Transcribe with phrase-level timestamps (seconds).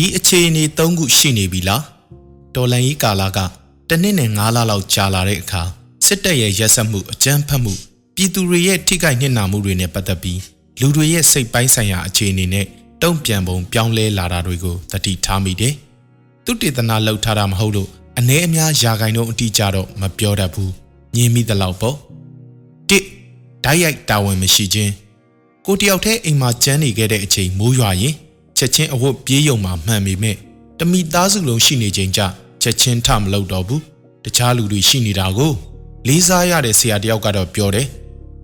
[0.00, 1.84] ဒီအခြေအနေ၃ခုရှိနေပြီလား
[2.54, 3.38] တော်လန်ကြီးကာလာက
[3.88, 5.62] တစ်နှစ်နဲ့၅လလောက်ကြာလာတဲ့အခါ
[6.06, 7.72] စစ်တပ်ရဲ့ရက်စက်မှုအကြမ်းဖက်မှု
[8.16, 10.40] ပြည်သူတွေရဲ့ထိခိုက်နှိမ့်နာမှုတွေနဲ့ပတ်သက်ပြီး
[10.80, 12.66] လူတွေရဲ့စိတ်ပိုင်းဆိုင်ရာအခြေအနေနဲ့
[13.02, 15.74] တုံ့ပြန်ပုံပြောင်းလဲလာတာတွေကိုသတိထားမိတယ်။
[16.44, 20.70] သူတေသနာလှုပ်ထားတာမဟုတ်လို့အ ਨੇ အများယာဂိုင်တို့အတိအကျတော့မပြောတတ်ဘူး။
[21.16, 21.96] ညင်းမိသလောက်ပေါ့။
[22.90, 23.04] တစ်
[23.64, 24.92] ဓာတ်ရိုက်တာဝန်မရှိခြင်း
[25.66, 28.14] ကိုတယောက်တည်းအိမ်မှာကျန်းနေခဲ့တဲ့အချိန်မိုးရွာရင်
[28.58, 30.36] ချက်ချင်းအဝတ်ပြေးယုံမှာမှန်ပေမဲ့
[30.78, 32.20] တမိသားစုလုံးရှိနေချိန်ကျ
[32.62, 33.82] ချက်ချင်းထမလုပ်တော့ဘူး
[34.24, 35.52] တခြားလူတွေရှိနေတာကို
[36.08, 37.86] လေးစားရတဲ့ဆရာတယောက်ကတော့ပြောတယ်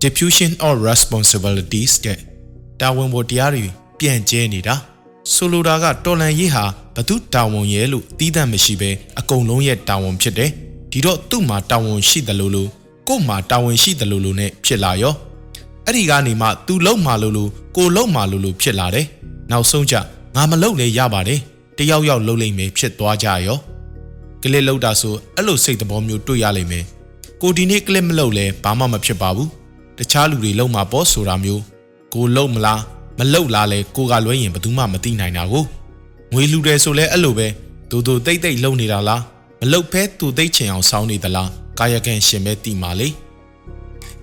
[0.01, 2.17] diffusion of responsibilities တဲ့
[2.81, 3.63] တာဝန်ပေါ်တရားတွေ
[3.99, 4.75] ပြန့်ကျဲနေတာ
[5.33, 10.51] ဆိုလိုတာကတော်လန်ရေးဟာဘသူတာဝန်ရဲ့လို့တီးတန့်မရှိပဲအကုန်လုံးရဲ့တာဝန်ဖြစ်တယ်
[10.91, 12.69] ဒီတော့သူ့မှာတာဝန်ရှိတယ်လို့လို့
[13.07, 15.13] ကို့မှာတာဝန်ရှိတယ်လို့လို့ ਨੇ ဖြစ်လာရော
[15.85, 19.05] အဲ့ဒီကနေမှသူလုံမာလို့လို့ကိုလုံမာလို့လို့ဖြစ်လာတယ်
[19.51, 19.95] နောက်ဆုံးကြ
[20.35, 21.39] ငါမလုံလဲရပါတယ်
[21.77, 23.57] တယောက်ယောက်လုံလိမ့်မယ်ဖြစ်သွားကြရော
[24.43, 26.85] ကလစ်လောက်တာဆိုအဲ့လိုစိတ်သဘောမျိုးတွေ့ရလိမ့်မယ်
[27.41, 29.49] ကိုဒီနေ့ကလစ်မလုံလဲဘာမှမဖြစ်ပါဘူး
[29.97, 31.61] တခြားလူတွေလုံမှာပေါ့ဆိုတာမျိုး
[32.13, 32.81] ကိုလုံမလား
[33.19, 35.63] မလုံလားလဲကိုကလွဲရင်ဘယ်သူမှမသိနိုင်တာကို
[36.33, 37.47] ငွေလူတယ်ဆိုလဲအဲ့လိုပဲ
[37.89, 39.21] တူတူတိတ်တိတ်လုံနေတာလား
[39.61, 41.49] မလုံဖဲတူတိတ်ချင်အောင်စောင်းနေသလား
[41.79, 43.09] ကာယကံရှင်ပဲတိမာလေ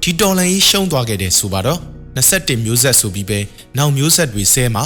[0.03, 1.81] ဒီတော်လန်ကြီးရှုံးသွားခဲ့တယ်ဆိုပါတော့
[2.17, 3.39] 21မျိုးဆက်ဆိုပြီးပဲ
[3.77, 4.85] နောက်မျိုးဆက်တွေဆဲမှာ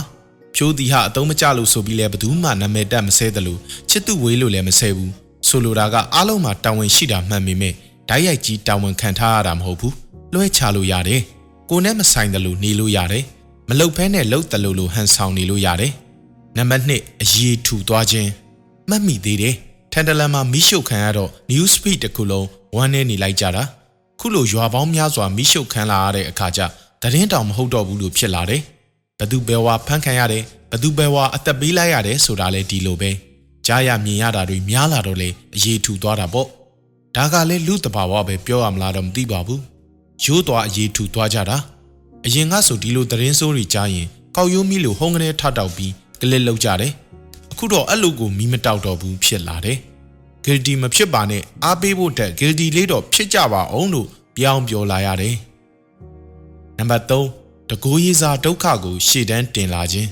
[0.56, 5.12] ဖြိုးတီဟာအတုံးမကျလို့ဆိုပြီးလဲဘယ်သူမှနာမည်တက်မဆဲတယ်လို့ချစ်သူဝေးလို့လည်းမဆဲဘူး
[5.48, 7.72] ဆိုလိုတာကအားလုံးမှာတာဝန်ရှိတာမှန်ပေမဲ့
[8.08, 9.94] ဓာတ်ရိုက်ကြီးတာဝန်ခံထားရတာမဟုတ်ဘူး
[10.32, 11.20] လွှဲချလို့ရတယ်
[11.70, 13.24] ကိုနဲ့မဆိုင်တယ်လို့နေလို့ရတယ်
[13.68, 15.92] မလုတ်ဖဲနဲ့လှုပ်တယ်လို့လို့ဟန်ဆောင်နေလို့ရတယ်
[16.56, 18.30] နံပါတ်1အရေးထူသွားခြင်း
[18.88, 19.54] မှတ်မိသေးတယ်
[19.92, 22.46] ထန်တလန်မှာမီးရှို့ခံရတော့ news feed တစ်ခုလုံး
[22.76, 23.62] ဝမ်းနေနေလိုက်ကြတာ
[24.20, 26.60] ခုလိုရွာပေါင်းများစွာမီးရှို့ခံလာရတဲ့အခါကျ
[27.02, 28.62] သတင်းတောင်မဟုတ်တော့ဘူးလို့ဖြစ်လာတယ်
[29.20, 33.10] ဘသူဘဲဝါဖမ်းခံရတယ်ဘသူဘဲဝါအသက်ပေးလိုက်ရတယ်ဆိုတာလဲဒီလိုပဲ
[33.66, 36.46] ကြားရမြင်ရတာတွေများလာတော့လေအရေးထူသွားတာပေါ့
[37.16, 39.62] ဒါကလည်းလူတဘာဝပဲပြောရမလားတော့မသိပါဘူး
[40.24, 41.56] ရိုးသွားအရေးထူသွားကြတာ
[42.26, 44.06] အရင်ကဆိုဒီလိုသတင်းစိုးတွေကြားရင်
[44.36, 46.92] ကောက်ရိုးမီလိုဟုံးကနေထတောက်ပြီးကလစ်လောက်ကြတယ်
[47.52, 49.78] အခုတော့အဲ့လိုကိုမီးမတောက်တော့ဘူးဖြစ်လာတယ်
[50.44, 55.36] guilty မဖြစ်ပါနဲ့အားပေးဖို့တက် guilty လေးတော့ဖြစ်ကြပါအောင်လို့ပြောင်းပြောလာရတယ်
[56.78, 60.10] နံပါတ်3 တကိုးရေးစားဒုက္ခကိုရှေ့တန်းတင်လာခြင်း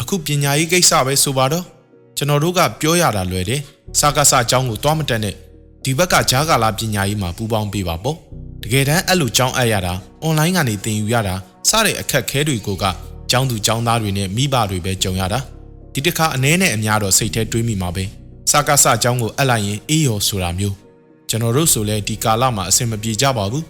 [0.00, 1.64] အခုပညာရေးကိစ္စပဲဆိုပါတော့
[2.16, 3.60] ကျွန်တော်တို့ကပြောရတာလွယ်တယ်
[3.98, 5.34] စာကစာအကြောင်းကိုသွားမတက်နဲ့
[5.84, 8.16] ဒီဘက်ကဂျားကာလာပညာရေးမှာပူပေါင်းပေးပါပေါ့
[8.62, 11.34] တကယ်တမ်းအဲ့လိုကြောင်းအပ်ရတာအွန်လိုင်းကနေသင်ယူရတာ
[11.68, 12.84] စတဲ့အခက်ခဲတွေကိုက
[13.30, 15.40] ကျောင်းသူကျောင်းသားတွေနဲ့မိဘတွေပဲကြုံရတာ
[15.92, 18.04] ဒီတစ်ခါအနည်းနဲ့အများတော့စိတ်ထဲတွေးမိမှာပဲ
[18.50, 20.76] စာကစာအကြောင်းကိုအပ်လိုက်ရင်အေးရောဆိုတာမျိုး
[21.28, 23.64] ကျွန်တော်တို့ဆိုလဲဒီကာလမှာအဆင်မပြေကြပါဘူး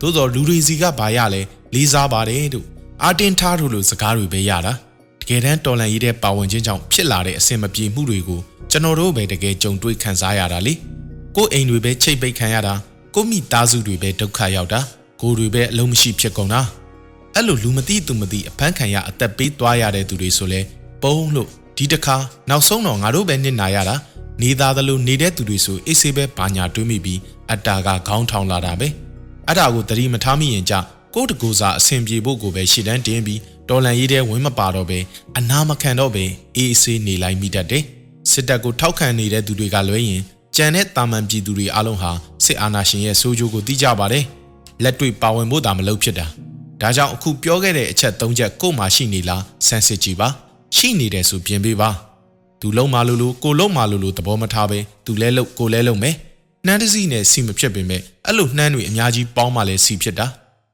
[0.00, 1.40] သို့တော်လူတွေစီကဘာရလဲ
[1.74, 2.66] လေးစားပါတယ်တို့
[3.02, 4.72] အာတင်ထားတို့လိုစကားတွေပဲရတာ
[5.20, 10.74] တကယ်တမ်းတော်လန်ရေးတဲ့ပါဝင်ခြင်းကြောင့်ဖြစ်လာတဲ့အဆင်မပြေမှုတွေကိုကျွန်တော်တို့ပဲတကယ်ကြုံတွေ့ခံစားရတာလေ
[11.36, 12.74] ကိုယ်အိမ်တွေပဲချိတ်ပိတ်ခံရတာ
[13.14, 14.80] ကိုမိသားစုတွေပဲဒုက္ခရောက်တာ
[15.20, 16.60] ကိုယ်တွေပဲအလုံးမရှိဖြစ်ကုန်တာ
[17.34, 20.60] အဲ့လိုလူမသိသူမသိအဖမ်းခံရအသက်ပေးသွားရတဲ့သူတွေဆိုလဲ
[21.02, 22.16] ပုံလို့ဒီတခါ
[22.50, 23.96] နောက်ဆုံးတော့ငါတို့ပဲနစ်နာရတာ
[24.42, 27.20] နေသားသလိုနေတဲ့သူတွေဆိုအေးဆေးပဲဘာညာတွေးမိပြီး
[27.50, 28.88] အတ္တာကခေါင်းထောင်လာတာပဲ
[29.48, 30.74] အဲ့ဒါကိုသတိမထားမိရင်ကြ
[31.14, 34.98] ကိုတကူစားအဆင်ပြေဖို့ကိုပဲရှေ့တန်းတင်ပြီးတော်လန်ရေးတဲ့ဝင်းမပါတော့ပဲ
[35.38, 36.24] အနာမခံတော့ပဲ
[36.56, 37.84] အေးဆေးနေလိုက်မိတတ်တယ်
[38.30, 40.22] စစ်တပ်ကိုထောက်ခံနေတဲ့သူတွေကလွဲရင်
[40.56, 42.10] ကြံတဲ့တာမန်ပြည်သူတွေအလုံးဟာ
[42.44, 44.24] စစ်အာဏာရှင်ရဲ့ဆိုးကျိုးကိုသိကြပါတယ်
[44.82, 46.26] လက်တွေ့ပါဝင်ဖို့သာမလုပ်ဖြစ်တာ
[46.80, 50.28] ဒါကြောင့်အခုပြောခဲ့တဲ့အချက်၃ချက်ကို့မှာရှိနေလားဆန်းစစ်ကြည့်ပါ
[50.76, 51.90] ရှိနေတယ်ဆိုပြင်ပေးပါ
[52.60, 56.14] သူလုံးမလို့လို့ကိုလုံးမလို့လို့သဘောမထားပဲသူလဲလို့ကိုလဲလို့မယ်
[56.66, 60.26] နှမ်းတစီနဲ့စီမဖြစ်ပေမဲ့အဲ့လိုနှမ်းတွေအများကြီးပေါင်းမှလဲစီဖြစ်တာ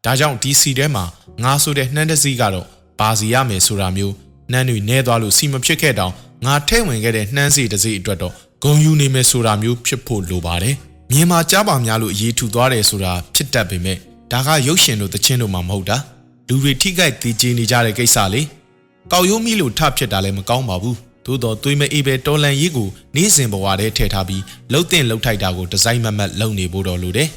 [0.05, 1.05] ဒါကြောင့်ဒီစီထဲမှာ
[1.43, 2.67] ငါဆိုတဲ့နှမ်းတစီကတော့
[3.01, 4.15] ဘာစီရမယ်ဆိုတာမျိုး
[4.53, 6.13] နှမ်းတွေနဲသွားလို့စီမဖြစ်ခဲ့တောင်
[6.47, 10.77] ငါထဲဝင်ခဲ့တဲ့နှမ်းစီတစ်စီအတွက်တော့ဂုံယူနေမယ်ဆိုတာမျိုးဖြစ်ဖို့လိုပါတယ်
[11.11, 13.99] မြင်မှာကြားပါများလို့အရေးထူသွားတယ်ဆိုတာဖြစ်တတ်ပေမဲ့
[14.33, 15.97] ဒါကရုပ်ရှင်တို့တခြင်းတို့မှမဟုတ်တာ
[16.49, 18.43] လူတွေထိခိုက်တည်ကြည်နေကြတဲ့ကိစ္စလေ
[19.13, 20.97] ကောက်ရိုးမီလို့ထဖြစ်တာလည်းမကောင်းပါဘူး
[21.27, 24.43] သို့တော့သွေးမအေးပဲတော်လန်ရေးကိုနေ့စဉ်ဘဝထဲထည့်ထားပြီး
[24.73, 27.29] လှုပ်တင်လှုပ်ထိုက်တာကိုဒီဇိုင်းမမတ်လုပ်နေဖို့တော့လိုတယ်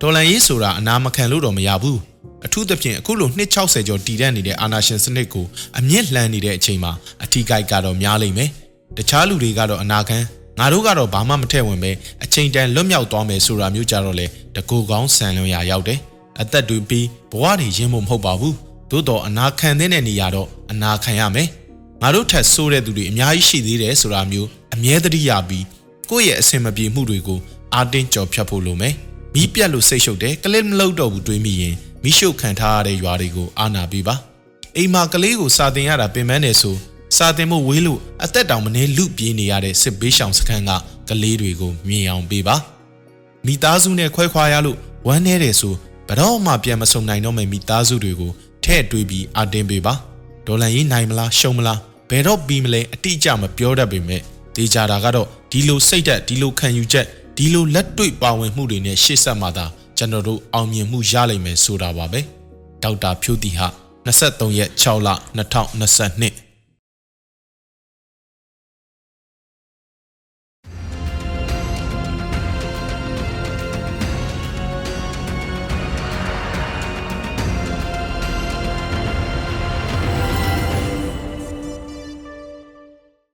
[0.00, 1.98] တော်လန်ရေးဆိုတာအနာမခံလို့တော့မရဘူး
[2.46, 5.46] အထူးသဖြင့်အခုလို260ကျော်တည်တတ်နေတဲ့အာနာရှင်စနစ်ကို
[5.78, 6.92] အမြင့်လှမ်းနေတဲ့အချိန်မှာ
[7.24, 8.50] အထီးကိုက်ကတော့များလိမ့်မယ်
[8.96, 10.18] တခြားလူတွေကတော့အနာခံ
[10.58, 11.92] ငါတို့ကတော့ဘာမှမထည့်ဝင်ပဲ
[12.24, 14.26] အချိန်တန်လွတ်မြောက်သွားမယ်ဆိုတာမျိုးကြတော့လေ
[14.56, 15.98] တကူကောင်းဆန်လွန်ရာရောက်တယ်
[16.40, 18.56] အသက်တွေပြီးဘဝတွေရင်းဖို့မဟုတ်ပါဘူး
[18.90, 21.48] သို့တော့အနာခံတဲ့နေရာတော့အနာခံရမယ်
[22.02, 25.64] ငါတို့ထက်ဆိုးတဲ့သူတွေအများကြီးရှိသေးတယ်ဆိုတာမျိုးအမြဲတမ်းရပြီး
[26.10, 27.40] ကိုယ့်ရဲ့အဆင်မပြေမှုတွေကို
[27.74, 28.94] အာတင်းကြော်ဖြတ်ဖို့လိုမယ်
[29.34, 34.14] မီးပြတ်လို့စိတ်ရှုပ်တယ်ကလစ်မလုပ်တော့ဘူးတွေးမိရင်မီးရှို့ခံထားရတဲ့ရွာတွေကိုအာနာပေးပါ
[34.76, 36.76] အိမ်မှာကလေးကိုစာတင်ရတာပင်ပန်းနေဆို
[37.16, 40.70] စာတင်မှုဝေးလို့အသက်တောင်မနေလူပြေးနေရတဲ့စစ်ဘေးရှောင်စခန်းက
[41.08, 42.56] ကလေးတွေကိုမြင်အောင်ပေးပါ
[43.46, 45.74] မိသားစုနဲ့ခွဲခွာရလို့ဝမ်းနေတယ်ဆို
[46.08, 48.32] ဘတော့မှပြန်မဆုံနိုင်တော့မယ့်မိသားစုတွေကို
[48.64, 49.94] ထဲ့တွေးပြီးအတင်းပေးပါ
[50.46, 51.80] ဒေါ်လန်ရေးနိုင်မလားရှုံးမလား
[52.14, 54.22] ဘယ်တော့ပြီးမလဲအတိအကျမပြောတတ်ပေမဲ့
[54.56, 57.06] တေချာတာကတော့ဒီလိုစိတ်သက်ဒီလိုခံယူချက်
[57.36, 59.66] ဒီလိုလက်တွေ့ပါဝင်မှုတွေနဲ့ရှေ့ဆက်မှသာ
[59.96, 62.20] ကျွန်တော်တို့အောင်မြင်မှုရလိမ့်မယ်ဆိုတာပါပဲ
[62.82, 63.68] ဒေါက်တာဖြိုးတီဟာ
[64.06, 66.51] 23ရက်6လ2022